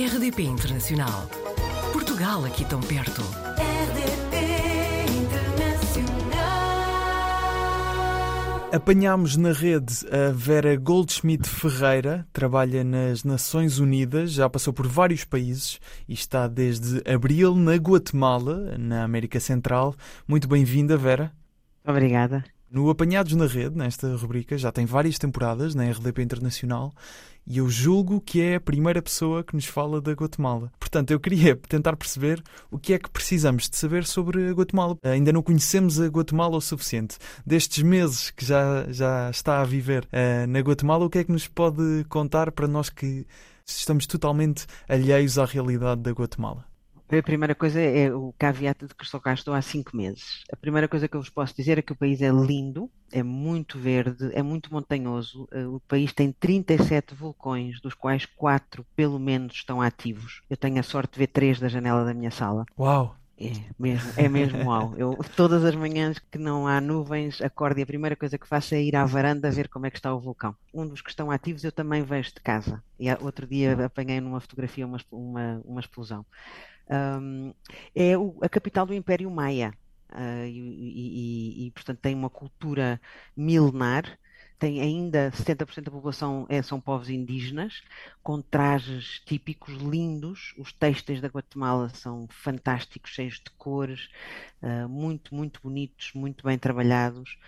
RDP 0.00 0.44
Internacional. 0.44 1.28
Portugal 1.92 2.46
aqui 2.46 2.64
tão 2.64 2.80
perto. 2.80 3.20
RDP 3.20 4.34
Internacional. 5.12 6.40
Apanhámos 8.72 9.36
na 9.36 9.52
rede 9.52 9.92
a 10.10 10.32
Vera 10.32 10.74
Goldschmidt 10.76 11.46
Ferreira, 11.46 12.26
trabalha 12.32 12.82
nas 12.82 13.24
Nações 13.24 13.78
Unidas, 13.78 14.32
já 14.32 14.48
passou 14.48 14.72
por 14.72 14.86
vários 14.88 15.26
países 15.26 15.78
e 16.08 16.14
está 16.14 16.48
desde 16.48 17.02
abril 17.06 17.54
na 17.54 17.74
Guatemala, 17.74 18.78
na 18.78 19.04
América 19.04 19.38
Central. 19.38 19.94
Muito 20.26 20.48
bem-vinda, 20.48 20.96
Vera. 20.96 21.30
Obrigada. 21.86 22.42
No 22.72 22.88
Apanhados 22.88 23.34
na 23.34 23.46
Rede, 23.46 23.76
nesta 23.76 24.14
rubrica, 24.14 24.56
já 24.56 24.70
tem 24.70 24.86
várias 24.86 25.18
temporadas 25.18 25.74
na 25.74 25.90
RDP 25.90 26.22
Internacional 26.22 26.94
e 27.44 27.58
eu 27.58 27.68
julgo 27.68 28.20
que 28.20 28.40
é 28.40 28.54
a 28.54 28.60
primeira 28.60 29.02
pessoa 29.02 29.42
que 29.42 29.56
nos 29.56 29.64
fala 29.64 30.00
da 30.00 30.12
Guatemala. 30.12 30.70
Portanto, 30.78 31.10
eu 31.10 31.18
queria 31.18 31.56
tentar 31.68 31.96
perceber 31.96 32.40
o 32.70 32.78
que 32.78 32.92
é 32.92 32.98
que 33.00 33.10
precisamos 33.10 33.68
de 33.68 33.76
saber 33.76 34.06
sobre 34.06 34.50
a 34.50 34.52
Guatemala. 34.52 34.96
Ainda 35.02 35.32
não 35.32 35.42
conhecemos 35.42 36.00
a 36.00 36.06
Guatemala 36.06 36.58
o 36.58 36.60
suficiente. 36.60 37.18
Destes 37.44 37.82
meses 37.82 38.30
que 38.30 38.46
já, 38.46 38.86
já 38.88 39.28
está 39.30 39.60
a 39.60 39.64
viver 39.64 40.04
uh, 40.04 40.46
na 40.46 40.60
Guatemala, 40.60 41.04
o 41.04 41.10
que 41.10 41.18
é 41.18 41.24
que 41.24 41.32
nos 41.32 41.48
pode 41.48 42.06
contar 42.08 42.52
para 42.52 42.68
nós 42.68 42.88
que 42.88 43.26
estamos 43.66 44.06
totalmente 44.06 44.64
alheios 44.88 45.40
à 45.40 45.44
realidade 45.44 46.02
da 46.02 46.12
Guatemala? 46.12 46.69
A 47.12 47.22
primeira 47.24 47.56
coisa 47.56 47.80
é 47.80 48.14
o 48.14 48.32
caveat 48.38 48.86
de 48.86 48.94
que 48.94 49.04
só 49.04 49.18
cá 49.18 49.34
estou 49.34 49.52
há 49.52 49.60
cinco 49.60 49.96
meses. 49.96 50.44
A 50.52 50.56
primeira 50.56 50.86
coisa 50.86 51.08
que 51.08 51.16
eu 51.16 51.20
vos 51.20 51.28
posso 51.28 51.56
dizer 51.56 51.76
é 51.76 51.82
que 51.82 51.92
o 51.92 51.96
país 51.96 52.22
é 52.22 52.30
lindo, 52.30 52.88
é 53.10 53.20
muito 53.20 53.80
verde, 53.80 54.30
é 54.32 54.40
muito 54.44 54.72
montanhoso. 54.72 55.48
Eh, 55.50 55.66
o 55.66 55.80
país 55.80 56.12
tem 56.12 56.30
37 56.30 57.12
vulcões, 57.12 57.80
dos 57.80 57.94
quais 57.94 58.26
quatro, 58.26 58.86
pelo 58.94 59.18
menos, 59.18 59.56
estão 59.56 59.82
ativos. 59.82 60.40
Eu 60.48 60.56
tenho 60.56 60.78
a 60.78 60.84
sorte 60.84 61.14
de 61.14 61.18
ver 61.18 61.26
três 61.26 61.58
da 61.58 61.66
janela 61.66 62.04
da 62.04 62.14
minha 62.14 62.30
sala. 62.30 62.64
Uau! 62.78 63.16
É 63.36 63.52
mesmo, 63.76 64.12
é 64.16 64.28
mesmo 64.28 64.68
uau. 64.68 64.94
Eu, 64.96 65.18
todas 65.34 65.64
as 65.64 65.74
manhãs 65.74 66.18
que 66.18 66.38
não 66.38 66.66
há 66.68 66.78
nuvens, 66.80 67.40
acordo 67.40 67.80
e 67.80 67.82
a 67.82 67.86
primeira 67.86 68.14
coisa 68.14 68.38
que 68.38 68.46
faço 68.46 68.74
é 68.74 68.82
ir 68.82 68.94
à 68.94 69.04
varanda 69.04 69.50
ver 69.50 69.68
como 69.68 69.86
é 69.86 69.90
que 69.90 69.96
está 69.96 70.14
o 70.14 70.20
vulcão. 70.20 70.54
Um 70.72 70.86
dos 70.86 71.00
que 71.00 71.08
estão 71.08 71.30
ativos 71.30 71.64
eu 71.64 71.72
também 71.72 72.02
vejo 72.02 72.34
de 72.34 72.40
casa. 72.40 72.80
E 72.98 73.10
outro 73.14 73.46
dia 73.46 73.86
apanhei 73.86 74.20
numa 74.20 74.40
fotografia 74.40 74.86
uma, 74.86 74.98
uma, 75.10 75.62
uma 75.64 75.80
explosão 75.80 76.24
um, 76.90 77.54
é 77.94 78.16
o, 78.18 78.36
a 78.42 78.48
capital 78.48 78.86
do 78.86 78.94
Império 78.94 79.30
Maia. 79.30 79.72
Uh, 80.12 80.44
e, 80.44 81.62
e, 81.62 81.66
e, 81.66 81.70
portanto, 81.70 81.98
tem 82.00 82.14
uma 82.14 82.30
cultura 82.30 83.00
milenar. 83.36 84.18
Tem 84.58 84.80
ainda 84.82 85.30
70% 85.30 85.84
da 85.84 85.90
população 85.90 86.44
é, 86.50 86.60
são 86.60 86.78
povos 86.78 87.08
indígenas, 87.08 87.82
com 88.22 88.42
trajes 88.42 89.20
típicos 89.24 89.74
lindos. 89.76 90.52
Os 90.58 90.70
têxteis 90.70 91.20
da 91.20 91.28
Guatemala 91.28 91.88
são 91.88 92.26
fantásticos, 92.28 93.10
cheios 93.12 93.36
de 93.36 93.50
cores, 93.56 94.10
uh, 94.62 94.86
muito, 94.88 95.34
muito 95.34 95.60
bonitos, 95.62 96.12
muito 96.14 96.44
bem 96.44 96.58
trabalhados. 96.58 97.38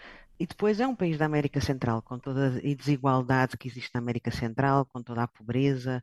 E 0.43 0.47
depois 0.47 0.81
é 0.81 0.87
um 0.87 0.97
país 0.97 1.19
da 1.19 1.27
América 1.27 1.61
Central, 1.61 2.03
com 2.03 2.19
toda 2.19 2.49
a 2.49 2.75
desigualdade 2.75 3.57
que 3.57 3.69
existe 3.69 3.91
na 3.95 4.01
América 4.01 4.31
Central, 4.31 4.87
com 4.87 5.03
toda 5.03 5.23
a 5.23 5.29
pobreza, 5.29 6.03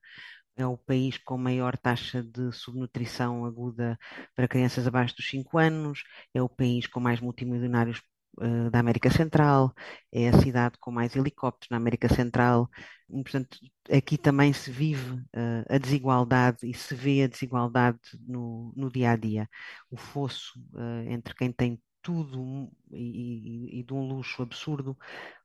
é 0.61 0.67
o 0.67 0.77
país 0.77 1.17
com 1.17 1.37
maior 1.37 1.77
taxa 1.77 2.23
de 2.23 2.51
subnutrição 2.51 3.45
aguda 3.45 3.97
para 4.35 4.47
crianças 4.47 4.87
abaixo 4.87 5.15
dos 5.15 5.29
5 5.29 5.57
anos, 5.57 6.03
é 6.33 6.41
o 6.41 6.49
país 6.49 6.87
com 6.87 6.99
mais 6.99 7.19
multimilionários 7.19 8.01
uh, 8.39 8.69
da 8.69 8.79
América 8.79 9.09
Central, 9.09 9.73
é 10.11 10.29
a 10.29 10.39
cidade 10.39 10.77
com 10.79 10.91
mais 10.91 11.15
helicópteros 11.15 11.69
na 11.69 11.77
América 11.77 12.09
Central. 12.13 12.69
E, 13.09 13.23
portanto, 13.23 13.57
aqui 13.91 14.17
também 14.17 14.53
se 14.53 14.71
vive 14.71 15.13
uh, 15.13 15.65
a 15.69 15.77
desigualdade 15.77 16.59
e 16.69 16.73
se 16.73 16.93
vê 16.95 17.23
a 17.23 17.27
desigualdade 17.27 17.99
no, 18.27 18.73
no 18.75 18.91
dia 18.91 19.11
a 19.11 19.15
dia. 19.15 19.49
O 19.89 19.97
fosso 19.97 20.59
uh, 20.73 21.09
entre 21.09 21.33
quem 21.35 21.51
tem 21.51 21.81
tudo 22.01 22.71
e, 22.91 23.75
e, 23.75 23.79
e 23.79 23.83
de 23.83 23.93
um 23.93 24.07
luxo 24.07 24.41
absurdo 24.41 24.97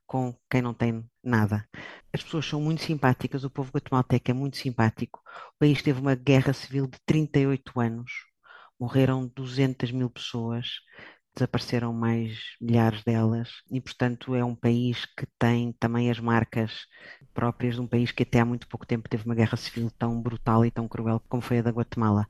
com 0.05 0.35
quem 0.49 0.61
não 0.61 0.73
tem 0.73 1.03
nada. 1.23 1.67
As 2.13 2.23
pessoas 2.23 2.45
são 2.45 2.61
muito 2.61 2.81
simpáticas, 2.83 3.43
o 3.43 3.49
povo 3.49 3.71
guatemalteco 3.71 4.31
é 4.31 4.33
muito 4.33 4.57
simpático. 4.57 5.21
O 5.55 5.59
país 5.59 5.81
teve 5.81 5.99
uma 5.99 6.15
guerra 6.15 6.53
civil 6.53 6.87
de 6.87 6.97
38 7.05 7.79
anos, 7.79 8.11
morreram 8.79 9.27
200 9.35 9.91
mil 9.91 10.09
pessoas, 10.09 10.67
desapareceram 11.35 11.93
mais 11.93 12.39
milhares 12.61 13.03
delas, 13.03 13.49
e 13.71 13.81
portanto 13.81 14.33
é 14.35 14.43
um 14.43 14.55
país 14.55 15.05
que 15.05 15.27
tem 15.37 15.73
também 15.73 16.09
as 16.09 16.19
marcas 16.19 16.71
próprias 17.33 17.75
de 17.75 17.81
um 17.81 17.87
país 17.87 18.11
que 18.11 18.23
até 18.23 18.39
há 18.39 18.45
muito 18.45 18.67
pouco 18.67 18.85
tempo 18.85 19.09
teve 19.09 19.25
uma 19.25 19.35
guerra 19.35 19.57
civil 19.57 19.91
tão 19.97 20.21
brutal 20.21 20.65
e 20.65 20.71
tão 20.71 20.87
cruel 20.87 21.21
como 21.27 21.41
foi 21.41 21.59
a 21.59 21.61
da 21.61 21.71
Guatemala. 21.71 22.25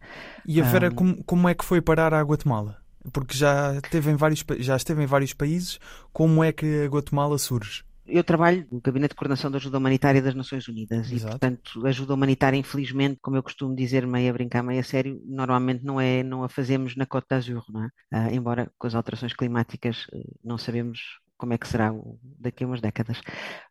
E 0.45 0.59
a 0.59 0.63
Vera, 0.63 0.89
um, 0.89 0.95
como, 0.95 1.23
como 1.23 1.47
é 1.49 1.53
que 1.53 1.65
foi 1.65 1.81
parar 1.81 2.13
à 2.13 2.21
Guatemala? 2.21 2.84
Porque 3.11 3.37
já 3.37 3.75
esteve 3.75 4.11
em 4.11 4.15
vários, 4.15 4.43
já 4.59 4.75
esteve 4.75 5.03
em 5.03 5.05
vários 5.05 5.33
países. 5.33 5.79
Como 6.11 6.43
é 6.43 6.51
que 6.51 6.83
a 6.83 6.87
Guatemala 6.87 7.37
surge? 7.37 7.83
Eu 8.07 8.23
trabalho 8.23 8.67
no 8.71 8.79
Gabinete 8.79 9.11
de 9.11 9.15
Coordenação 9.15 9.49
da 9.49 9.57
Ajuda 9.57 9.79
Humanitária 9.79 10.21
das 10.21 10.35
Nações 10.35 10.67
Unidas 10.67 11.11
Exato. 11.11 11.15
e, 11.15 11.29
portanto, 11.31 11.87
ajuda 11.87 12.13
humanitária, 12.13 12.55
infelizmente, 12.57 13.17
como 13.19 13.35
eu 13.35 13.41
costumo 13.41 13.75
dizer, 13.75 14.05
meio 14.05 14.29
a 14.29 14.33
brincar, 14.33 14.61
meio 14.61 14.79
a 14.79 14.83
sério, 14.83 15.19
normalmente 15.25 15.83
não 15.83 15.99
é, 15.99 16.21
não 16.21 16.43
a 16.43 16.49
fazemos 16.49 16.95
na 16.95 17.07
Côte 17.07 17.27
d'Azur, 17.29 17.63
não 17.69 17.83
é? 17.83 17.89
Ah, 18.11 18.31
embora 18.31 18.71
com 18.77 18.85
as 18.85 18.93
alterações 18.93 19.33
climáticas 19.33 20.05
eh, 20.13 20.19
não 20.43 20.57
sabemos 20.57 21.19
como 21.37 21.53
é 21.53 21.57
que 21.57 21.67
será 21.67 21.93
daqui 22.39 22.63
a 22.63 22.67
umas 22.67 22.81
décadas. 22.81 23.21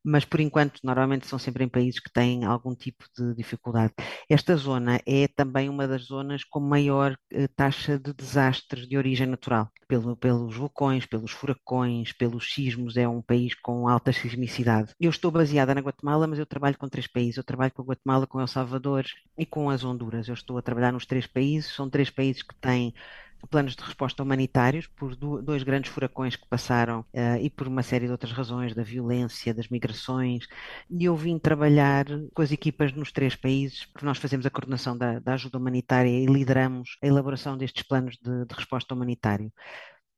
Mas, 0.02 0.24
por 0.24 0.40
enquanto, 0.40 0.80
normalmente 0.82 1.26
são 1.26 1.38
sempre 1.38 1.64
em 1.64 1.68
países 1.68 2.00
que 2.00 2.12
têm 2.12 2.44
algum 2.44 2.74
tipo 2.74 3.04
de 3.16 3.34
dificuldade. 3.34 3.92
Esta 4.28 4.56
zona 4.56 5.00
é 5.06 5.28
também 5.28 5.68
uma 5.68 5.88
das 5.88 6.02
zonas 6.04 6.44
com 6.44 6.60
maior 6.60 7.16
eh, 7.30 7.48
taxa 7.48 7.98
de 7.98 8.12
desastres 8.12 8.86
de 8.88 8.96
origem 8.96 9.26
natural, 9.26 9.70
pelo, 9.88 10.16
pelos 10.16 10.56
vulcões, 10.56 11.06
pelos 11.06 11.30
furacões, 11.30 12.12
pelos 12.12 12.52
sismos, 12.52 12.96
é 12.96 13.08
um 13.08 13.22
país 13.22 13.54
com 13.54 13.88
alta 13.88 14.12
sismicidade. 14.12 14.92
Eu 15.00 15.10
estou 15.10 15.30
baseada 15.30 15.74
na 15.74 15.80
Guatemala, 15.80 16.26
mas 16.26 16.38
eu 16.38 16.46
trabalho 16.46 16.78
com 16.78 16.88
três 16.88 17.06
países. 17.06 17.36
Eu 17.36 17.44
trabalho 17.44 17.72
com 17.72 17.82
a 17.82 17.86
Guatemala, 17.86 18.26
com 18.26 18.40
El 18.40 18.46
Salvador 18.46 19.04
e 19.38 19.46
com 19.46 19.70
as 19.70 19.84
Honduras. 19.84 20.28
Eu 20.28 20.34
estou 20.34 20.58
a 20.58 20.62
trabalhar 20.62 20.92
nos 20.92 21.06
três 21.06 21.26
países, 21.26 21.72
são 21.74 21.88
três 21.88 22.10
países 22.10 22.42
que 22.42 22.54
têm 22.56 22.94
planos 23.46 23.76
de 23.76 23.82
resposta 23.82 24.22
humanitários 24.22 24.86
por 24.86 25.14
dois 25.16 25.62
grandes 25.62 25.90
furacões 25.90 26.36
que 26.36 26.46
passaram 26.48 27.00
uh, 27.00 27.36
e 27.40 27.50
por 27.50 27.68
uma 27.68 27.82
série 27.82 28.06
de 28.06 28.12
outras 28.12 28.32
razões, 28.32 28.74
da 28.74 28.82
violência, 28.82 29.54
das 29.54 29.68
migrações. 29.68 30.46
E 30.90 31.04
eu 31.04 31.16
vim 31.16 31.38
trabalhar 31.38 32.06
com 32.34 32.42
as 32.42 32.52
equipas 32.52 32.92
nos 32.92 33.12
três 33.12 33.34
países, 33.36 33.86
porque 33.86 34.06
nós 34.06 34.18
fazemos 34.18 34.46
a 34.46 34.50
coordenação 34.50 34.96
da, 34.96 35.18
da 35.18 35.34
ajuda 35.34 35.58
humanitária 35.58 36.10
e 36.10 36.26
lideramos 36.26 36.96
a 37.02 37.06
elaboração 37.06 37.56
destes 37.56 37.82
planos 37.82 38.16
de, 38.22 38.44
de 38.46 38.54
resposta 38.54 38.94
humanitária. 38.94 39.52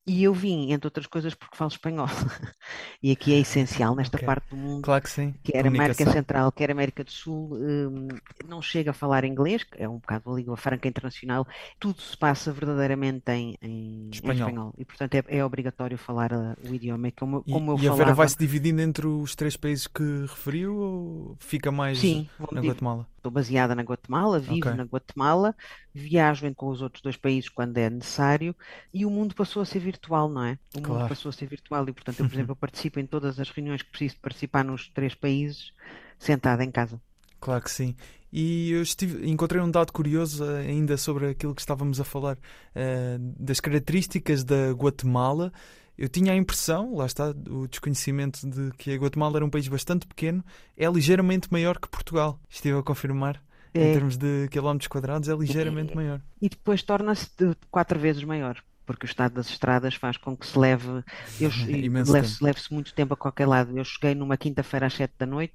E 0.06 0.22
eu 0.22 0.32
vim, 0.32 0.70
entre 0.70 0.86
outras 0.86 1.06
coisas, 1.06 1.34
porque 1.34 1.56
falo 1.56 1.68
espanhol. 1.68 2.06
e 3.02 3.10
aqui 3.10 3.34
é 3.34 3.40
essencial, 3.40 3.94
nesta 3.96 4.16
okay. 4.16 4.24
parte 4.24 4.50
do 4.50 4.56
mundo, 4.56 4.82
claro 4.82 5.02
que 5.02 5.10
sim. 5.10 5.34
quer 5.42 5.66
América 5.66 6.08
Central, 6.12 6.52
quer 6.52 6.70
América 6.70 7.02
do 7.02 7.10
Sul, 7.10 7.54
um, 7.54 8.06
não 8.46 8.62
chega 8.62 8.92
a 8.92 8.94
falar 8.94 9.24
inglês, 9.24 9.66
é 9.76 9.88
um 9.88 9.98
bocado 9.98 10.32
a 10.32 10.36
língua 10.36 10.56
franca 10.56 10.86
internacional, 10.86 11.44
tudo 11.80 12.00
se 12.00 12.16
passa 12.16 12.52
verdadeiramente 12.52 13.32
em, 13.32 13.58
em, 13.60 14.08
espanhol. 14.12 14.36
em 14.36 14.50
espanhol. 14.50 14.74
E, 14.78 14.84
portanto, 14.84 15.14
é, 15.14 15.24
é 15.26 15.44
obrigatório 15.44 15.98
falar 15.98 16.32
uh, 16.32 16.56
o 16.64 16.72
idioma. 16.72 17.10
Como, 17.18 17.42
e, 17.44 17.52
como 17.52 17.72
eu 17.72 17.76
e 17.76 17.80
falava... 17.80 17.94
a 17.94 18.04
Vera 18.04 18.14
vai 18.14 18.28
se 18.28 18.38
dividindo 18.38 18.80
entre 18.80 19.08
os 19.08 19.34
três 19.34 19.56
países 19.56 19.88
que 19.88 20.02
referiu 20.22 20.76
ou 20.76 21.36
fica 21.40 21.72
mais 21.72 21.98
sim, 21.98 22.28
na 22.52 22.60
Guatemala? 22.60 23.08
Estou 23.16 23.32
baseada 23.32 23.74
na 23.74 23.82
Guatemala, 23.82 24.38
vivo 24.38 24.68
okay. 24.68 24.74
na 24.74 24.84
Guatemala, 24.84 25.56
viajo 25.96 26.52
com 26.54 26.68
os 26.68 26.82
outros 26.82 27.02
dois 27.02 27.16
países 27.16 27.48
quando 27.48 27.76
é 27.78 27.88
necessário 27.88 28.54
e 28.92 29.06
o 29.06 29.10
mundo 29.10 29.34
passou 29.34 29.62
a 29.62 29.64
ser 29.64 29.78
virtual, 29.78 30.28
não 30.28 30.44
é? 30.44 30.58
O 30.74 30.80
claro. 30.80 31.00
mundo 31.00 31.08
passou 31.08 31.30
a 31.30 31.32
ser 31.32 31.46
virtual 31.46 31.88
e, 31.88 31.92
portanto, 31.92 32.20
eu, 32.20 32.26
por 32.26 32.34
exemplo, 32.34 32.52
eu 32.52 32.56
participo 32.56 33.00
em 33.00 33.06
todas 33.06 33.40
as 33.40 33.50
reuniões 33.50 33.82
que 33.82 33.90
preciso 33.90 34.16
participar 34.20 34.64
nos 34.64 34.88
três 34.88 35.14
países, 35.14 35.72
sentada 36.18 36.62
em 36.62 36.70
casa. 36.70 37.00
Claro 37.40 37.62
que 37.62 37.70
sim. 37.70 37.94
E 38.32 38.72
eu 38.72 38.82
estive, 38.82 39.28
encontrei 39.28 39.62
um 39.62 39.70
dado 39.70 39.92
curioso 39.92 40.44
eh, 40.44 40.66
ainda 40.66 40.96
sobre 40.96 41.28
aquilo 41.28 41.54
que 41.54 41.60
estávamos 41.60 42.00
a 42.00 42.04
falar, 42.04 42.36
uh, 42.36 43.34
das 43.38 43.60
características 43.60 44.44
da 44.44 44.72
Guatemala. 44.72 45.52
Eu 45.96 46.08
tinha 46.08 46.32
a 46.32 46.36
impressão, 46.36 46.94
lá 46.94 47.06
está, 47.06 47.30
o 47.48 47.66
desconhecimento 47.66 48.46
de 48.46 48.70
que 48.76 48.92
a 48.92 48.96
Guatemala 48.96 49.38
era 49.38 49.44
um 49.44 49.50
país 49.50 49.66
bastante 49.68 50.06
pequeno, 50.06 50.44
é 50.76 50.86
ligeiramente 50.86 51.50
maior 51.50 51.78
que 51.78 51.88
Portugal. 51.88 52.38
Estive 52.50 52.78
a 52.78 52.82
confirmar. 52.82 53.42
É. 53.76 53.90
Em 53.90 53.92
termos 53.94 54.16
de 54.16 54.48
quilómetros 54.48 54.88
quadrados, 54.88 55.28
é 55.28 55.34
ligeiramente 55.34 55.92
e, 55.92 55.96
maior. 55.96 56.20
E 56.40 56.48
depois 56.48 56.82
torna-se 56.82 57.30
quatro 57.70 57.98
vezes 57.98 58.24
maior 58.24 58.62
porque 58.86 59.04
o 59.04 59.08
estado 59.08 59.34
das 59.34 59.48
estradas 59.48 59.96
faz 59.96 60.16
com 60.16 60.36
que 60.36 60.46
se 60.46 60.56
leve, 60.56 60.86
leve-se 62.08 62.42
leve 62.42 62.60
muito 62.70 62.94
tempo 62.94 63.14
a 63.14 63.16
qualquer 63.16 63.46
lado. 63.46 63.76
Eu 63.76 63.84
cheguei 63.84 64.14
numa 64.14 64.36
quinta-feira 64.36 64.86
às 64.86 64.94
sete 64.94 65.12
da 65.18 65.26
noite, 65.26 65.54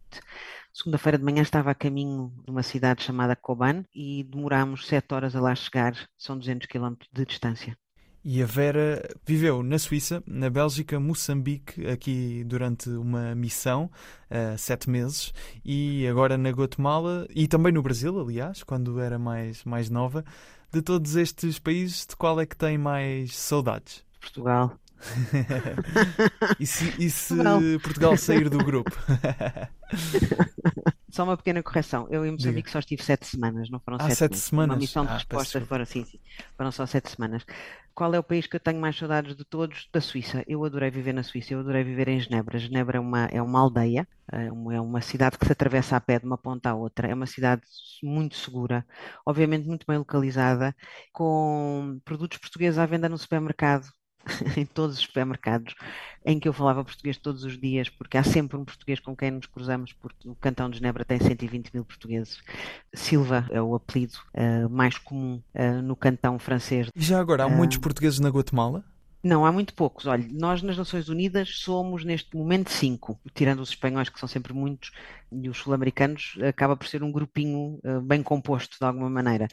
segunda-feira 0.73 1.17
de 1.17 1.23
manhã 1.23 1.41
estava 1.41 1.71
a 1.71 1.75
caminho 1.75 2.33
de 2.43 2.51
uma 2.51 2.61
cidade 2.61 3.03
chamada 3.03 3.35
Coban 3.35 3.85
e 3.95 4.23
demorámos 4.25 4.85
sete 4.85 5.13
horas 5.13 5.35
a 5.35 5.41
lá 5.41 5.55
chegar, 5.55 5.95
são 6.17 6.37
200 6.37 6.67
quilómetros 6.67 7.09
de 7.11 7.25
distância. 7.25 7.77
E 8.23 8.43
a 8.43 8.45
Vera 8.45 9.01
viveu 9.25 9.63
na 9.63 9.79
Suíça, 9.79 10.21
na 10.27 10.47
Bélgica, 10.47 10.99
Moçambique, 10.99 11.87
aqui 11.87 12.43
durante 12.45 12.87
uma 12.89 13.33
missão, 13.33 13.89
uh, 14.29 14.55
sete 14.59 14.87
meses, 14.89 15.33
e 15.65 16.05
agora 16.07 16.37
na 16.37 16.51
Guatemala 16.51 17.25
e 17.33 17.47
também 17.47 17.73
no 17.73 17.81
Brasil, 17.81 18.19
aliás, 18.19 18.61
quando 18.61 18.99
era 18.99 19.17
mais, 19.17 19.63
mais 19.63 19.89
nova. 19.89 20.23
De 20.71 20.83
todos 20.83 21.15
estes 21.15 21.57
países, 21.57 22.05
de 22.05 22.15
qual 22.15 22.39
é 22.39 22.45
que 22.45 22.55
tem 22.55 22.77
mais 22.77 23.35
saudades? 23.35 24.05
Portugal. 24.19 24.77
e 26.59 26.65
se, 26.65 26.93
e 26.99 27.09
se 27.09 27.35
Portugal. 27.35 27.79
Portugal 27.81 28.17
sair 28.17 28.49
do 28.49 28.59
grupo? 28.59 28.91
Só 31.11 31.23
uma 31.23 31.35
pequena 31.35 31.61
correção. 31.61 32.07
Eu 32.09 32.25
em 32.25 32.31
Moçambique 32.31 32.67
Diga. 32.67 32.71
só 32.71 32.79
estive 32.79 33.03
sete 33.03 33.25
semanas, 33.25 33.69
não 33.69 33.79
foram 33.79 33.97
ah, 33.99 34.03
sete, 34.03 34.17
sete 34.17 34.37
semanas. 34.37 34.75
Uma 34.75 34.79
missão 34.79 35.05
de 35.05 35.11
ah, 35.11 35.15
resposta 35.15 35.61
foram, 35.61 35.85
sim, 35.85 36.05
sim, 36.05 36.19
foram 36.57 36.71
só 36.71 36.85
sete 36.85 37.11
semanas. 37.11 37.45
Qual 37.93 38.13
é 38.13 38.19
o 38.19 38.23
país 38.23 38.47
que 38.47 38.55
eu 38.55 38.59
tenho 38.59 38.79
mais 38.79 38.97
saudades 38.97 39.35
de 39.35 39.43
todos? 39.43 39.89
Da 39.91 39.99
Suíça. 39.99 40.43
Eu 40.47 40.63
adorei 40.63 40.89
viver 40.89 41.13
na 41.13 41.23
Suíça, 41.23 41.53
eu 41.53 41.59
adorei 41.59 41.83
viver 41.83 42.07
em 42.07 42.19
Genebra. 42.19 42.57
Genebra 42.57 42.97
é 42.97 43.01
uma, 43.01 43.25
é 43.25 43.41
uma 43.41 43.59
aldeia, 43.59 44.07
é 44.31 44.51
uma, 44.51 44.99
é 44.99 45.01
cidade 45.01 45.37
que 45.37 45.45
se 45.45 45.51
atravessa 45.51 45.97
a 45.97 46.01
pé 46.01 46.17
de 46.17 46.25
uma 46.25 46.37
ponta 46.37 46.69
à 46.69 46.75
outra. 46.75 47.09
É 47.09 47.13
uma 47.13 47.27
cidade 47.27 47.61
muito 48.01 48.37
segura, 48.37 48.85
obviamente 49.25 49.67
muito 49.67 49.85
bem 49.85 49.97
localizada, 49.97 50.73
com 51.11 51.99
produtos 52.05 52.37
portugueses 52.37 52.79
à 52.79 52.85
venda 52.85 53.09
no 53.09 53.17
supermercado 53.17 53.87
em 54.57 54.65
todos 54.65 54.97
os 54.97 55.01
supermercados 55.03 55.75
em 56.25 56.39
que 56.39 56.47
eu 56.47 56.53
falava 56.53 56.83
português 56.83 57.17
todos 57.17 57.43
os 57.43 57.59
dias, 57.59 57.89
porque 57.89 58.17
há 58.17 58.23
sempre 58.23 58.57
um 58.57 58.63
português 58.63 58.99
com 58.99 59.15
quem 59.15 59.31
nos 59.31 59.47
cruzamos, 59.47 59.93
porque 59.93 60.29
o 60.29 60.35
Cantão 60.35 60.69
de 60.69 60.77
Genebra 60.77 61.03
tem 61.03 61.19
120 61.19 61.71
mil 61.73 61.83
portugueses. 61.83 62.39
Silva 62.93 63.47
é 63.49 63.61
o 63.61 63.73
apelido 63.75 64.17
uh, 64.35 64.69
mais 64.69 64.97
comum 64.97 65.41
uh, 65.55 65.81
no 65.81 65.95
cantão 65.95 66.37
francês. 66.37 66.89
E 66.95 67.01
já 67.01 67.19
agora, 67.19 67.43
há 67.43 67.47
uh, 67.47 67.51
muitos 67.51 67.77
portugueses 67.77 68.19
na 68.19 68.29
Guatemala? 68.29 68.83
Não, 69.23 69.45
há 69.45 69.51
muito 69.51 69.73
poucos. 69.73 70.05
Olha, 70.05 70.27
nós 70.31 70.61
nas 70.61 70.77
Nações 70.77 71.07
Unidas 71.07 71.49
somos 71.59 72.03
neste 72.03 72.35
momento 72.35 72.71
cinco, 72.71 73.19
tirando 73.33 73.59
os 73.59 73.69
espanhóis, 73.69 74.09
que 74.09 74.19
são 74.19 74.27
sempre 74.27 74.51
muitos, 74.51 74.91
e 75.31 75.47
os 75.47 75.57
sul-americanos, 75.57 76.35
acaba 76.47 76.75
por 76.75 76.87
ser 76.87 77.03
um 77.03 77.11
grupinho 77.11 77.79
bem 78.03 78.23
composto 78.23 78.79
de 78.79 78.85
alguma 78.85 79.11
maneira. 79.11 79.47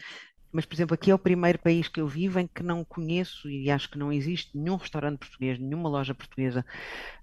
Mas, 0.50 0.65
por 0.65 0.75
exemplo, 0.75 0.95
aqui 0.95 1.11
é 1.11 1.15
o 1.15 1.19
primeiro 1.19 1.59
país 1.59 1.89
que 1.89 2.00
eu 2.00 2.06
vivo 2.06 2.39
em 2.39 2.47
que 2.47 2.62
não 2.62 2.85
conheço 2.85 3.49
e 3.50 3.71
acho 3.71 3.91
que 3.91 3.99
não 3.99 4.12
existe 4.12 4.56
nenhum 4.56 4.77
restaurante 4.77 5.19
português, 5.19 5.59
nenhuma 5.59 5.89
loja 5.89 6.15
portuguesa. 6.15 6.65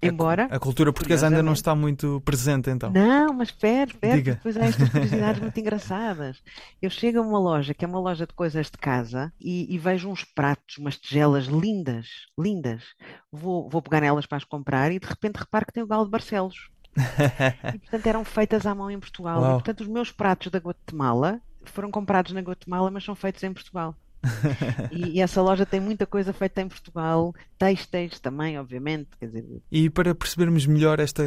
Embora. 0.02 0.48
A, 0.52 0.58
a 0.58 0.60
cultura 0.60 0.94
portuguesa 0.94 1.28
ainda 1.28 1.42
não 1.42 1.54
está 1.54 1.74
muito 1.74 2.22
presente, 2.24 2.70
então. 2.70 2.92
Não, 2.92 3.34
mas 3.34 3.50
espera, 3.50 3.90
espera, 3.90 4.22
depois 4.22 4.56
há 4.58 4.66
estas 4.66 4.90
curiosidades 4.90 5.42
muito 5.42 5.60
engraçadas. 5.60 6.42
Eu 6.82 6.90
chego 6.90 7.20
a 7.20 7.22
uma 7.22 7.40
loja, 7.40 7.74
que 7.74 7.84
é 7.84 7.88
uma 7.88 8.00
loja 8.00 8.28
de 8.28 8.34
coisas 8.34 8.70
de 8.70 8.78
casa, 8.78 9.34
e, 9.42 9.74
e 9.74 9.78
vejo 9.78 10.10
uns 10.10 10.24
pratos, 10.24 10.78
umas 10.78 10.98
tigelas 10.98 11.46
lindas, 11.46 12.08
lindas. 12.38 12.84
Vou, 13.32 13.68
vou 13.70 13.82
pegar 13.82 14.02
nelas 14.02 14.26
para 14.26 14.38
as 14.38 14.44
comprar 14.44 14.92
e 14.92 15.00
de 15.00 15.08
repente 15.08 15.38
reparo 15.38 15.66
que 15.66 15.74
tem 15.74 15.84
o 15.84 15.88
galo 15.88 16.06
de 16.06 16.12
Barcelos. 16.12 16.70
e 17.74 17.80
portanto 17.80 18.08
eram 18.08 18.24
feitas 18.24 18.66
à 18.66 18.74
mão 18.74 18.90
em 18.90 19.00
Portugal. 19.00 19.44
E, 19.44 19.54
portanto, 19.54 19.82
os 19.82 19.88
meus 19.88 20.12
pratos 20.12 20.50
da 20.52 20.60
Guatemala 20.60 21.42
foram 21.72 21.92
comprados 21.92 22.32
na 22.32 22.42
Guatemala, 22.42 22.92
mas 22.92 23.04
são 23.04 23.16
feitos 23.16 23.44
em 23.44 23.54
Portugal. 23.54 23.96
e, 24.92 25.18
e, 25.18 25.22
essa 25.22 25.42
loja 25.42 25.66
tem 25.66 25.80
muita 25.80 26.06
coisa 26.06 26.34
feita 26.34 26.62
em 26.62 26.68
Portugal, 26.68 27.34
textos 27.58 28.20
também, 28.20 28.58
obviamente. 28.58 29.10
Quer 29.20 29.28
dizer... 29.28 29.46
E 29.72 29.90
para 29.90 30.16
percebermos 30.16 30.66
melhor 30.66 31.00
esta 31.00 31.24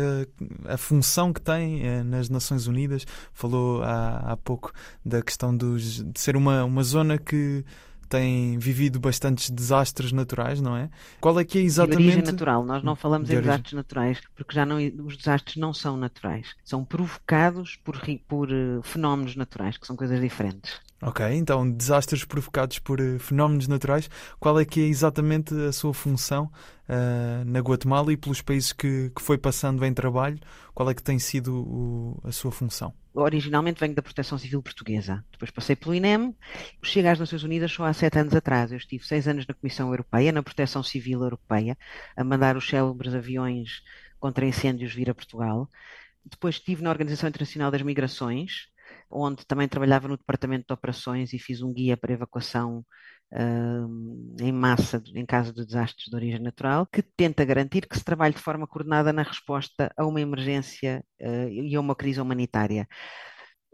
a 0.66 0.76
função 0.76 1.32
que 1.32 1.40
tem 1.40 1.86
eh, 1.86 2.02
nas 2.02 2.28
Nações 2.28 2.66
Unidas, 2.66 3.06
falou 3.32 3.82
há, 3.82 4.32
há 4.32 4.36
pouco 4.36 4.72
da 5.04 5.22
questão 5.22 5.56
dos, 5.56 6.02
de 6.02 6.20
ser 6.20 6.36
uma, 6.36 6.64
uma 6.64 6.82
zona 6.82 7.18
que 7.18 7.64
tem 8.08 8.58
vivido 8.58 8.98
bastantes 8.98 9.50
desastres 9.50 10.12
naturais, 10.12 10.60
não 10.60 10.76
é? 10.76 10.90
Qual 11.20 11.38
é 11.38 11.44
que 11.44 11.58
é 11.58 11.62
exatamente... 11.62 11.98
De 11.98 12.08
origem 12.08 12.32
natural, 12.32 12.64
nós 12.64 12.82
não 12.82 12.96
falamos 12.96 13.28
de 13.28 13.36
em 13.36 13.40
desastres 13.40 13.72
naturais, 13.72 14.20
porque 14.34 14.54
já 14.54 14.64
não, 14.64 14.78
os 15.04 15.16
desastres 15.16 15.56
não 15.56 15.72
são 15.74 15.96
naturais, 15.96 16.54
são 16.64 16.84
provocados 16.84 17.76
por, 17.84 18.00
por 18.26 18.50
uh, 18.50 18.82
fenómenos 18.82 19.36
naturais, 19.36 19.76
que 19.76 19.86
são 19.86 19.96
coisas 19.96 20.20
diferentes. 20.20 20.80
Ok, 21.00 21.24
então 21.32 21.70
desastres 21.70 22.24
provocados 22.24 22.80
por 22.80 23.00
uh, 23.00 23.18
fenómenos 23.20 23.68
naturais, 23.68 24.10
qual 24.40 24.58
é 24.58 24.64
que 24.64 24.80
é 24.80 24.84
exatamente 24.84 25.54
a 25.54 25.70
sua 25.70 25.94
função 25.94 26.50
uh, 26.88 27.44
na 27.44 27.60
Guatemala 27.60 28.12
e 28.12 28.16
pelos 28.16 28.42
países 28.42 28.72
que, 28.72 29.10
que 29.14 29.22
foi 29.22 29.38
passando 29.38 29.84
em 29.84 29.94
trabalho, 29.94 30.38
qual 30.74 30.90
é 30.90 30.94
que 30.94 31.02
tem 31.02 31.18
sido 31.18 31.54
o, 31.54 32.20
a 32.24 32.32
sua 32.32 32.50
função? 32.50 32.92
Originalmente 33.22 33.80
venho 33.80 33.94
da 33.94 34.02
Proteção 34.02 34.38
Civil 34.38 34.62
Portuguesa. 34.62 35.24
Depois 35.30 35.50
passei 35.50 35.76
pelo 35.76 35.94
INEM, 35.94 36.34
cheguei 36.82 37.10
às 37.10 37.18
Nações 37.18 37.42
Unidas 37.42 37.72
só 37.72 37.84
há 37.84 37.92
sete 37.92 38.18
anos 38.18 38.34
atrás. 38.34 38.70
Eu 38.70 38.78
estive 38.78 39.04
seis 39.04 39.26
anos 39.26 39.46
na 39.46 39.54
Comissão 39.54 39.88
Europeia, 39.88 40.32
na 40.32 40.42
Proteção 40.42 40.82
Civil 40.82 41.22
Europeia, 41.22 41.76
a 42.16 42.24
mandar 42.24 42.56
os 42.56 42.66
célebres 42.68 43.14
aviões 43.14 43.82
contra 44.18 44.46
incêndios 44.46 44.94
vir 44.94 45.10
a 45.10 45.14
Portugal. 45.14 45.68
Depois 46.24 46.56
estive 46.56 46.82
na 46.82 46.90
Organização 46.90 47.28
Internacional 47.28 47.70
das 47.70 47.82
Migrações, 47.82 48.68
onde 49.10 49.46
também 49.46 49.68
trabalhava 49.68 50.08
no 50.08 50.16
Departamento 50.16 50.66
de 50.66 50.72
Operações 50.72 51.32
e 51.32 51.38
fiz 51.38 51.62
um 51.62 51.72
guia 51.72 51.96
para 51.96 52.12
evacuação 52.12 52.84
uh, 53.32 54.36
em 54.40 54.52
massa 54.52 55.02
em 55.14 55.26
caso 55.26 55.52
de 55.52 55.64
desastres 55.64 56.08
de 56.08 56.14
origem 56.14 56.40
natural, 56.40 56.86
que 56.86 57.02
tenta 57.02 57.44
garantir 57.44 57.86
que 57.86 57.96
se 57.96 58.04
trabalhe 58.04 58.34
de 58.34 58.40
forma 58.40 58.66
coordenada 58.66 59.12
na 59.12 59.22
resposta 59.22 59.92
a 59.96 60.06
uma 60.06 60.20
emergência 60.20 61.04
uh, 61.20 61.48
e 61.48 61.74
a 61.74 61.80
uma 61.80 61.94
crise 61.94 62.20
humanitária. 62.20 62.88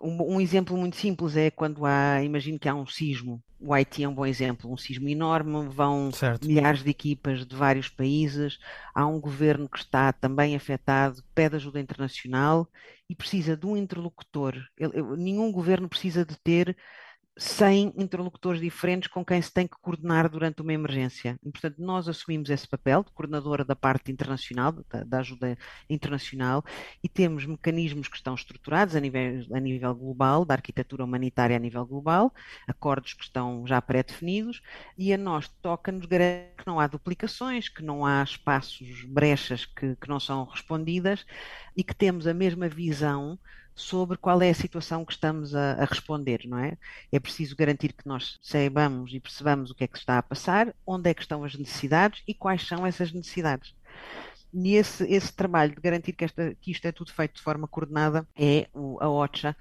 Um, 0.00 0.34
um, 0.34 0.40
exemplo 0.40 0.76
muito 0.76 0.96
simples 0.96 1.36
é 1.36 1.50
quando 1.50 1.86
há, 1.86 2.22
imagino 2.22 2.58
que 2.58 2.68
há 2.68 2.74
um 2.74 2.84
sismo, 2.84 3.42
o 3.60 3.72
Haiti 3.72 4.02
é 4.02 4.08
um 4.08 4.14
bom 4.14 4.26
exemplo, 4.26 4.70
um 4.70 4.76
sismo 4.76 5.08
enorme, 5.08 5.66
vão 5.68 6.10
certo. 6.12 6.46
milhares 6.46 6.82
de 6.82 6.90
equipas 6.90 7.46
de 7.46 7.56
vários 7.56 7.88
países, 7.88 8.58
há 8.94 9.06
um 9.06 9.18
governo 9.18 9.68
que 9.68 9.78
está 9.78 10.12
também 10.12 10.54
afetado, 10.54 11.22
pede 11.34 11.56
ajuda 11.56 11.80
internacional 11.80 12.68
e 13.08 13.14
precisa 13.14 13.56
de 13.56 13.66
um 13.66 13.76
interlocutor. 13.76 14.56
Ele, 14.76 15.16
nenhum 15.16 15.50
governo 15.50 15.88
precisa 15.88 16.24
de 16.24 16.36
ter 16.36 16.76
100 17.36 17.94
interlocutores 17.96 18.60
diferentes 18.60 19.08
com 19.08 19.24
quem 19.24 19.42
se 19.42 19.52
tem 19.52 19.66
que 19.66 19.76
coordenar 19.80 20.28
durante 20.28 20.62
uma 20.62 20.72
emergência. 20.72 21.36
E, 21.44 21.50
portanto, 21.50 21.76
nós 21.78 22.08
assumimos 22.08 22.48
esse 22.48 22.66
papel 22.66 23.02
de 23.02 23.10
coordenadora 23.10 23.64
da 23.64 23.74
parte 23.74 24.12
internacional, 24.12 24.70
da, 24.72 25.02
da, 25.02 25.18
ajuda 25.18 25.58
internacional, 25.90 26.64
e 27.02 27.08
temos 27.08 27.44
mecanismos 27.44 28.06
que 28.06 28.16
estão 28.16 28.34
estruturados 28.34 28.94
a 28.94 29.00
nível, 29.00 29.46
a 29.52 29.58
nível 29.58 29.94
global, 29.94 30.44
da 30.44 30.54
arquitetura 30.54 31.04
humanitária 31.04 31.56
a 31.56 31.58
nível 31.58 31.84
global, 31.84 32.32
acordos 32.68 33.14
que 33.14 33.24
estão 33.24 33.66
já 33.66 33.82
pré-definidos, 33.82 34.62
e 34.96 35.12
a 35.12 35.18
nós 35.18 35.48
toca-nos 35.60 36.06
garantir 36.06 36.54
que 36.56 36.66
não 36.66 36.78
há 36.78 36.86
duplicações, 36.86 37.68
que 37.68 37.82
não 37.82 38.06
há 38.06 38.22
espaços, 38.22 39.04
brechas 39.06 39.66
que, 39.66 39.96
que 39.96 40.08
não 40.08 40.20
são 40.20 40.44
respondidas, 40.44 41.26
e 41.76 41.82
que 41.82 41.94
temos 41.94 42.28
a 42.28 42.34
mesma 42.34 42.68
visão 42.68 43.38
sobre 43.74 44.16
qual 44.16 44.40
é 44.40 44.50
a 44.50 44.54
situação 44.54 45.04
que 45.04 45.12
estamos 45.12 45.54
a, 45.54 45.72
a, 45.72 45.84
responder, 45.84 46.42
não 46.46 46.58
é? 46.58 46.76
É 47.10 47.18
preciso 47.18 47.56
garantir 47.56 47.92
que 47.92 48.06
nós 48.06 48.38
saibamos 48.42 49.12
e 49.12 49.20
percebamos 49.20 49.70
o 49.70 49.74
que 49.74 49.84
é 49.84 49.88
que 49.88 49.98
está 49.98 50.18
a 50.18 50.22
passar, 50.22 50.74
onde 50.86 51.10
é 51.10 51.14
que 51.14 51.22
estão 51.22 51.42
as 51.44 51.54
necessidades 51.54 52.22
e 52.26 52.34
quais 52.34 52.66
são 52.66 52.86
essas 52.86 53.12
necessidades. 53.12 53.74
E 54.52 54.76
esse, 54.76 55.04
esse 55.12 55.32
trabalho 55.32 55.74
de 55.74 55.80
garantir 55.80 56.12
que, 56.12 56.24
esta, 56.24 56.54
que 56.60 56.70
isto 56.70 56.86
é 56.86 56.92
tudo 56.92 57.12
feito 57.12 57.34
de 57.34 57.42
forma 57.42 57.66
coordenada 57.66 58.26
é 58.36 58.68
o, 58.72 59.02
a 59.02 59.08
OCHA, 59.08 59.56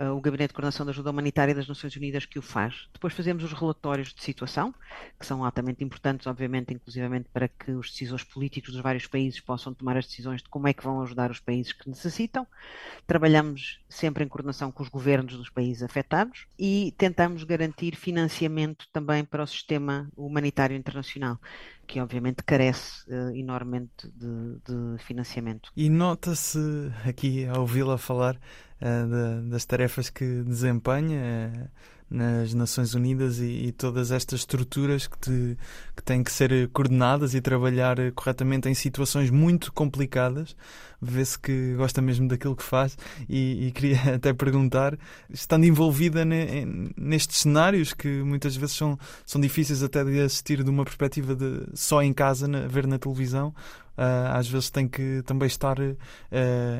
uh, 0.00 0.16
o 0.16 0.20
Gabinete 0.20 0.48
de 0.48 0.54
Coordenação 0.54 0.86
da 0.86 0.90
Ajuda 0.90 1.10
Humanitária 1.10 1.54
das 1.54 1.68
Nações 1.68 1.94
Unidas 1.94 2.24
que 2.24 2.38
o 2.38 2.42
faz. 2.42 2.88
Depois 2.92 3.12
fazemos 3.12 3.44
os 3.44 3.52
relatórios 3.52 4.14
de 4.14 4.22
situação, 4.22 4.74
que 5.18 5.26
são 5.26 5.44
altamente 5.44 5.84
importantes, 5.84 6.26
obviamente, 6.26 6.72
inclusivamente 6.72 7.28
para 7.32 7.48
que 7.48 7.72
os 7.72 7.90
decisores 7.90 8.24
políticos 8.24 8.72
dos 8.72 8.82
vários 8.82 9.06
países 9.06 9.40
possam 9.40 9.74
tomar 9.74 9.96
as 9.96 10.06
decisões 10.06 10.42
de 10.42 10.48
como 10.48 10.66
é 10.66 10.72
que 10.72 10.82
vão 10.82 11.02
ajudar 11.02 11.30
os 11.30 11.40
países 11.40 11.72
que 11.72 11.88
necessitam. 11.88 12.46
Trabalhamos 13.06 13.80
sempre 13.88 14.24
em 14.24 14.28
coordenação 14.28 14.72
com 14.72 14.82
os 14.82 14.88
governos 14.88 15.36
dos 15.36 15.50
países 15.50 15.82
afetados 15.82 16.46
e 16.58 16.94
tentamos 16.96 17.44
garantir 17.44 17.94
financiamento 17.94 18.86
também 18.92 19.24
para 19.24 19.42
o 19.42 19.46
sistema 19.46 20.10
humanitário 20.16 20.76
internacional 20.76 21.38
que 21.90 22.00
obviamente 22.00 22.44
carece 22.44 23.02
uh, 23.10 23.34
enormemente 23.34 24.08
de, 24.14 24.60
de, 24.64 25.02
financiamento. 25.02 25.72
E 25.76 25.90
nota-se 25.90 26.60
aqui, 27.04 27.44
ao 27.46 27.62
ouvi-la 27.62 27.98
falar, 27.98 28.36
uh, 28.36 29.42
de, 29.42 29.50
das 29.50 29.64
tarefas 29.64 30.08
que 30.08 30.44
desempenha. 30.44 31.68
Nas 32.10 32.52
Nações 32.54 32.92
Unidas 32.92 33.38
e, 33.38 33.66
e, 33.66 33.72
todas 33.72 34.10
estas 34.10 34.40
estruturas 34.40 35.06
que, 35.06 35.16
te, 35.16 35.56
que 35.94 36.02
têm 36.02 36.24
que 36.24 36.32
ser 36.32 36.68
coordenadas 36.72 37.34
e 37.34 37.40
trabalhar 37.40 37.96
corretamente 38.16 38.68
em 38.68 38.74
situações 38.74 39.30
muito 39.30 39.72
complicadas. 39.72 40.56
Vê-se 41.00 41.38
que 41.38 41.74
gosta 41.76 42.02
mesmo 42.02 42.26
daquilo 42.26 42.56
que 42.56 42.64
faz 42.64 42.98
e, 43.28 43.68
e 43.68 43.72
queria 43.72 43.98
até 44.16 44.32
perguntar, 44.32 44.98
estando 45.30 45.64
envolvida 45.64 46.24
ne, 46.24 46.92
nestes 46.96 47.38
cenários 47.38 47.94
que 47.94 48.08
muitas 48.08 48.56
vezes 48.56 48.74
são, 48.74 48.98
são 49.24 49.40
difíceis 49.40 49.80
até 49.80 50.02
de 50.02 50.20
assistir 50.20 50.64
de 50.64 50.68
uma 50.68 50.84
perspectiva 50.84 51.36
de 51.36 51.64
só 51.74 52.02
em 52.02 52.12
casa, 52.12 52.48
na, 52.48 52.66
ver 52.66 52.86
na 52.86 52.98
televisão, 52.98 53.54
Uh, 54.00 54.32
às 54.32 54.48
vezes 54.48 54.70
tem 54.70 54.88
que 54.88 55.22
também 55.26 55.46
estar 55.46 55.78
uh, 55.78 55.94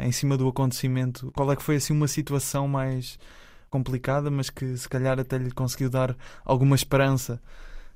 em 0.03 0.11
cima 0.11 0.39
do 0.39 0.49
acontecimento. 0.49 1.31
Qual 1.37 1.53
é 1.53 1.57
que 1.57 1.63
foi 1.63 1.77
assim 1.77 1.93
uma 1.93 2.09
situação 2.09 2.67
mais 2.67 3.19
complicada, 3.71 4.31
mas 4.31 4.51
que 4.51 4.77
se 4.77 4.89
calhar 4.89 5.19
até 5.21 5.39
lhe 5.39 5.53
conseguiu 5.53 5.91
dar 5.91 6.17
alguma 6.45 6.77
esperança 6.77 7.41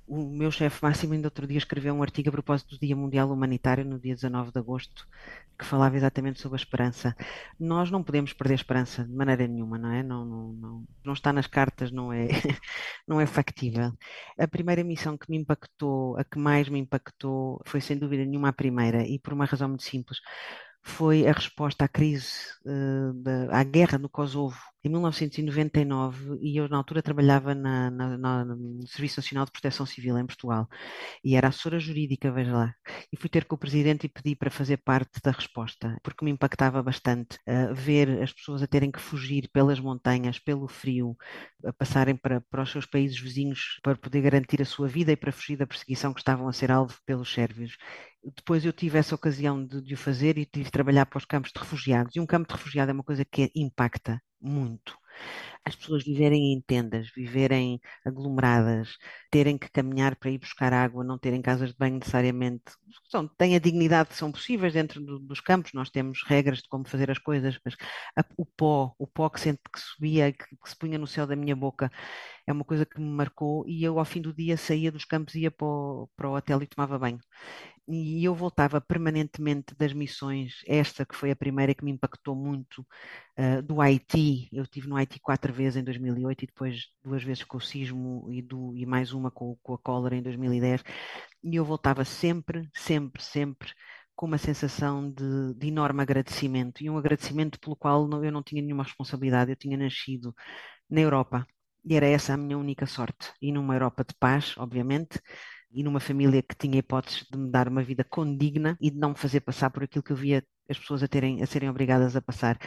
O 0.07 0.23
meu 0.31 0.51
chefe 0.51 0.83
máximo 0.83 1.15
ainda 1.15 1.29
outro 1.29 1.47
dia 1.47 1.57
escreveu 1.57 1.95
um 1.95 2.03
artigo 2.03 2.29
a 2.29 2.33
propósito 2.33 2.77
do 2.77 2.81
Dia 2.81 2.95
Mundial 2.95 3.31
Humanitário, 3.33 3.85
no 3.87 3.99
dia 3.99 4.15
19 4.15 4.53
de 4.53 4.59
agosto, 4.59 5.07
que 5.59 5.65
falava 5.65 5.97
exatamente 5.97 6.41
sobre 6.43 6.57
a 6.57 6.63
esperança. 6.63 7.17
Nós 7.59 7.91
não 7.91 8.03
podemos 8.03 8.33
perder 8.35 8.55
esperança 8.55 9.03
de 9.05 9.13
maneira 9.15 9.47
nenhuma, 9.47 9.79
não 9.79 9.91
é? 9.91 10.03
Não, 10.03 10.25
não, 10.27 10.53
não, 10.53 10.85
não 11.05 11.13
está 11.15 11.33
nas 11.33 11.47
cartas, 11.47 11.91
não 11.91 12.13
é, 12.13 12.29
não 13.09 13.19
é 13.21 13.27
factível. 13.27 13.93
A 14.39 14.47
primeira 14.49 14.85
missão 14.85 15.17
que 15.17 15.31
me 15.31 15.39
impactou, 15.39 16.19
a 16.19 16.25
que 16.25 16.39
mais 16.39 16.69
me 16.69 16.79
impactou, 16.81 17.63
foi 17.67 17.81
sem 17.81 17.97
dúvida 17.99 18.25
nenhuma 18.27 18.51
a 18.51 18.53
primeira, 18.53 19.07
e 19.07 19.19
por 19.19 19.33
uma 19.33 19.47
razão 19.47 19.69
muito 19.69 19.85
simples 19.85 20.19
foi 20.83 21.27
a 21.27 21.33
resposta 21.33 21.85
à 21.87 21.89
crise, 21.89 22.31
uh, 22.67 23.15
da, 23.23 23.59
à 23.59 23.65
guerra 23.65 23.99
no 23.99 24.09
Kosovo 24.09 24.59
em 24.85 24.91
1999 24.91 26.39
e 26.43 26.59
eu 26.59 26.69
na 26.69 26.77
altura 26.77 27.03
trabalhava 27.03 27.55
na, 27.55 27.91
na, 27.91 28.19
na, 28.19 28.45
no 28.45 28.87
Serviço 28.87 29.19
Nacional 29.19 29.47
de 29.47 29.53
Proteção 29.53 29.87
Civil 29.87 30.19
em 30.19 30.27
Portugal 30.27 30.69
e 31.25 31.35
era 31.37 31.49
assessora 31.49 31.79
jurídica, 31.81 32.31
veja 32.31 32.53
lá, 32.53 32.75
e 33.11 33.17
fui 33.17 33.31
ter 33.31 33.47
com 33.47 33.55
o 33.55 33.59
Presidente 33.59 34.05
e 34.05 34.09
pedi 34.09 34.37
para 34.37 34.51
fazer 34.51 34.77
parte 34.77 35.21
da 35.23 35.31
resposta, 35.31 35.99
porque 36.03 36.25
me 36.25 36.31
impactava 36.31 36.83
bastante 36.83 37.39
uh, 37.49 37.75
ver 37.75 38.23
as 38.23 38.33
pessoas 38.33 38.63
a 38.63 38.67
terem 38.67 38.91
que 38.91 39.01
fugir 39.01 39.49
pelas 39.51 39.81
montanhas, 39.81 40.39
pelo 40.39 40.69
frio, 40.69 41.17
a 41.65 41.73
passarem 41.73 42.15
para, 42.15 42.43
para 42.43 42.63
os 42.63 42.71
seus 42.71 42.85
países 42.85 43.19
vizinhos 43.19 43.79
para 43.83 43.97
poder 43.97 44.21
garantir 44.21 44.61
a 44.61 44.67
sua 44.67 44.87
vida 44.87 45.13
e 45.13 45.17
para 45.17 45.33
fugir 45.33 45.57
da 45.57 45.67
perseguição 45.67 46.13
que 46.13 46.21
estavam 46.21 46.47
a 46.47 46.53
ser 46.53 46.71
alvo 46.71 46.95
pelos 47.07 47.33
sérvios 47.33 47.77
depois 48.37 48.65
eu 48.65 48.73
tive 48.73 48.99
essa 48.99 49.15
ocasião 49.15 49.65
de, 49.65 49.83
de, 49.83 49.95
o 49.95 49.99
fazer 49.99 50.39
e 50.39 50.47
tive 50.47 50.65
de 50.65 50.71
trabalhar 50.71 51.07
para 51.07 51.19
os 51.19 51.25
campos 51.25 51.53
de 51.53 51.59
refugiados. 51.61 52.17
E 52.17 52.21
um 52.21 52.27
campo 52.27 52.49
de 52.49 52.55
refugiado 52.55 52.91
é 52.91 52.95
uma 52.95 53.05
coisa 53.05 53.25
que 53.25 53.51
impacta 53.55 54.21
muito. 54.45 54.97
As 55.65 55.75
pessoas 55.77 56.05
viverem 56.05 56.53
em 56.53 56.61
tendas, 56.61 57.09
viverem 57.15 57.81
aglomeradas, 58.05 58.97
terem 59.31 59.57
que 59.57 59.71
caminhar 59.71 60.17
para 60.17 60.31
ir 60.31 60.39
buscar 60.39 60.73
água, 60.73 61.05
não 61.05 61.19
terem 61.19 61.41
casas 61.41 61.71
de 61.71 61.77
banho 61.79 61.95
necessariamente. 61.99 62.65
São, 63.09 63.27
têm 63.27 63.57
a 63.57 63.59
dignidade 63.59 64.11
que 64.11 64.17
são 64.17 64.31
possíveis 64.31 64.75
dentro 64.75 65.01
do, 65.01 65.19
dos 65.19 65.41
campos, 65.41 65.73
nós 65.73 65.91
temos 65.91 66.23
regras 66.27 66.59
de 66.59 66.69
como 66.69 66.87
fazer 66.89 67.11
as 67.11 67.19
coisas, 67.19 67.59
mas 67.65 67.75
a, 68.17 68.25
o 68.37 68.45
pó, 68.45 68.95
o 68.99 69.07
pó 69.07 69.31
que, 69.31 69.41
sente, 69.41 69.61
que 69.73 69.81
subia, 69.81 70.33
que, 70.33 70.45
que 70.45 70.69
se 70.69 70.77
punha 70.77 70.99
no 70.99 71.07
céu 71.07 71.27
da 71.27 71.37
minha 71.37 71.57
boca, 71.57 71.91
é 72.47 72.53
uma 72.53 72.65
coisa 72.65 72.87
que 72.87 73.01
me 73.01 73.09
marcou 73.09 73.65
e 73.67 73.83
eu 73.85 73.99
ao 73.99 74.05
fim 74.05 74.21
do 74.21 74.33
dia 74.33 74.57
saía 74.57 74.93
dos 74.93 75.05
campos, 75.05 75.35
ia 75.35 75.51
para 75.51 75.67
o, 75.67 76.09
para 76.17 76.29
o 76.29 76.37
hotel 76.37 76.63
e 76.63 76.67
tomava 76.67 76.99
banho 76.99 77.21
e 77.87 78.25
eu 78.25 78.35
voltava 78.35 78.81
permanentemente 78.81 79.75
das 79.77 79.93
missões, 79.93 80.63
esta 80.67 81.05
que 81.05 81.15
foi 81.15 81.31
a 81.31 81.37
primeira 81.37 81.75
que 81.75 81.85
me 81.85 81.91
impactou 81.91 82.35
muito, 82.35 82.81
uh, 83.39 83.63
do 83.63 83.81
Haiti. 83.81 84.49
Eu 84.53 84.63
estive 84.65 84.89
no 84.89 84.97
Haiti 84.97 85.21
quatro 85.21 85.53
vezes 85.53 85.77
em 85.77 85.85
2008 85.85 86.45
e 86.45 86.47
depois 86.47 86.87
duas 87.03 87.23
vezes 87.23 87.45
com 87.45 87.59
o 87.59 87.61
sismo 87.61 88.27
e, 88.31 88.41
do, 88.43 88.75
e 88.77 88.87
mais 88.87 89.13
uma 89.13 89.31
com, 89.31 89.57
com 89.63 89.75
a 89.75 89.79
cólera 89.79 90.17
em 90.17 90.23
2010. 90.23 90.83
E 91.43 91.57
eu 91.57 91.65
voltava 91.65 92.05
sempre, 92.05 92.69
sempre, 92.75 93.23
sempre 93.23 93.73
com 94.17 94.27
uma 94.27 94.39
sensação 94.39 95.11
de, 95.11 95.55
de, 95.55 95.69
enorme 95.69 96.03
agradecimento 96.03 96.83
e 96.83 96.89
um 96.89 96.97
agradecimento 96.97 97.59
pelo 97.61 97.77
qual 97.77 98.09
eu 98.25 98.33
não 98.33 98.43
tinha 98.43 98.63
nenhuma 98.63 98.85
responsabilidade. 98.85 99.51
Eu 99.51 99.57
tinha 99.57 99.77
nascido 99.77 100.35
na 100.89 101.01
Europa 101.01 101.47
e 101.85 101.95
era 101.97 102.07
essa 102.07 102.35
a 102.35 102.37
minha 102.37 102.59
única 102.59 102.87
sorte. 102.87 103.33
E 103.41 103.53
numa 103.53 103.75
Europa 103.75 104.05
de 104.05 104.15
paz, 104.19 104.55
obviamente, 104.59 105.21
e 105.71 105.83
numa 105.83 106.01
família 106.01 106.43
que 106.43 106.55
tinha 106.57 106.79
hipóteses 106.79 107.27
de 107.31 107.37
me 107.39 107.51
dar 107.51 107.69
uma 107.69 107.83
vida 107.83 108.05
condigna 108.05 108.77
e 108.81 108.91
de 108.91 108.99
não 108.99 109.11
me 109.11 109.19
fazer 109.19 109.41
passar 109.41 109.71
por 109.71 109.83
aquilo 109.83 110.03
que 110.05 110.13
eu 110.13 110.17
via 110.17 110.45
as 110.71 110.79
pessoas 110.79 111.03
a, 111.03 111.09
terem, 111.09 111.43
a 111.43 111.47
serem 111.47 111.69
obrigadas 111.69 112.17
a 112.17 112.23
passar. 112.23 112.59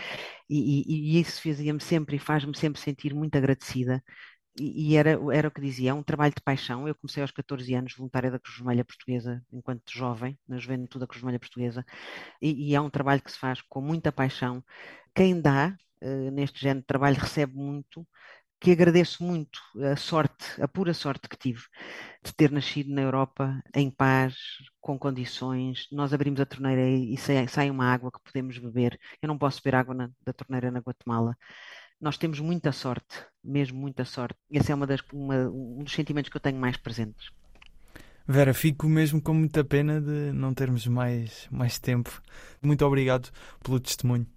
E, 0.50 0.84
e, 0.88 1.18
e 1.18 1.22
isso 1.22 1.42
fazia-me 1.42 1.80
sempre 1.82 2.18
e 2.18 2.20
faz-me 2.20 2.56
sempre 2.58 2.80
sentir 2.82 3.14
muito 3.14 3.36
agradecida. 3.38 4.04
E, 4.60 4.96
era, 4.98 5.12
era 5.34 5.48
o 5.48 5.52
que 5.52 5.62
dizia, 5.62 5.92
é 5.92 5.94
um 5.94 6.02
trabalho 6.04 6.34
de 6.36 6.42
paixão. 6.42 6.88
Eu 6.88 6.96
comecei 6.96 7.22
aos 7.22 7.32
14 7.32 7.74
anos, 7.76 7.94
voluntária 7.96 8.32
da 8.32 8.40
Cruz 8.40 8.58
Vermelha 8.58 8.84
Portuguesa, 8.84 9.44
enquanto 9.54 9.92
jovem, 9.92 10.38
na 10.48 10.58
juventude 10.58 11.00
da 11.02 11.08
Cruz 11.08 11.22
Vermelha 11.22 11.40
Portuguesa, 11.40 11.86
e, 12.42 12.72
e 12.72 12.76
é 12.76 12.82
um 12.82 12.90
trabalho 12.90 13.22
que 13.22 13.32
se 13.32 13.38
faz 13.38 13.62
com 13.62 13.82
muita 13.82 14.12
paixão. 14.12 14.64
Quem 15.16 15.40
dá, 15.40 15.76
uh, 16.04 16.32
neste 16.32 16.60
género 16.60 16.82
de 16.82 16.88
trabalho, 16.88 17.18
recebe 17.20 17.54
muito, 17.56 18.08
que 18.60 18.72
agradeço 18.72 19.24
muito 19.24 19.60
a 19.92 19.96
sorte, 19.96 20.62
a 20.62 20.68
pura 20.68 20.94
sorte 20.94 21.30
que 21.30 21.38
tive 21.38 21.62
de 22.24 22.34
ter 22.34 22.52
nascido 22.52 22.92
na 22.92 23.02
Europa 23.02 23.62
em 23.76 23.90
paz, 23.92 24.36
com 24.82 24.98
condições. 24.98 25.88
Nós 25.92 26.14
abrimos 26.14 26.40
a 26.40 26.46
torneira 26.46 26.88
e 26.90 27.16
sai, 27.18 27.48
sai 27.48 27.70
uma 27.70 27.92
água 27.92 28.12
que 28.12 28.24
podemos 28.24 28.58
beber. 28.58 29.00
Eu 29.22 29.28
não 29.28 29.38
posso 29.38 29.62
beber 29.64 29.78
água 29.78 29.94
na, 29.94 30.10
da 30.26 30.34
torneira 30.34 30.72
na 30.72 30.80
Guatemala. 30.80 31.38
Nós 32.00 32.18
temos 32.18 32.40
muita 32.40 32.72
sorte, 32.72 33.26
mesmo 33.44 33.80
muita 33.80 34.06
sorte. 34.06 34.38
Esse 34.52 34.72
é 34.72 34.76
uma 34.76 34.88
das, 34.88 35.02
uma, 35.14 35.50
um 35.50 35.84
dos 35.84 35.94
sentimentos 35.94 36.30
que 36.30 36.38
eu 36.38 36.42
tenho 36.42 36.60
mais 36.60 36.78
presentes. 36.78 37.32
Vera, 38.28 38.54
fico 38.54 38.88
mesmo 38.90 39.22
com 39.22 39.34
muita 39.34 39.64
pena 39.64 40.02
de 40.02 40.34
não 40.34 40.54
termos 40.54 40.86
mais, 40.86 41.48
mais 41.50 41.80
tempo. 41.80 42.22
Muito 42.62 42.86
obrigado 42.86 43.30
pelo 43.64 43.80
testemunho. 43.80 44.28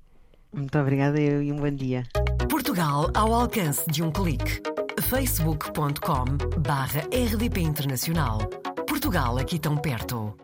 Muito 0.52 0.78
obrigada 0.78 1.20
e 1.20 1.50
um 1.50 1.56
bom 1.56 1.70
dia. 1.70 2.04
Portugal 2.80 3.10
ao 3.12 3.34
alcance 3.34 3.90
de 3.90 4.02
um 4.02 4.10
clique. 4.10 4.62
facebook.com 5.02 6.24
barra 6.60 7.02
rdp 7.12 7.60
internacional. 7.60 8.38
Portugal 8.88 9.36
aqui 9.36 9.58
tão 9.58 9.76
perto. 9.76 10.34